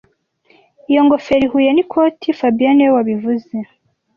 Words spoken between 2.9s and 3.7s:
wabivuze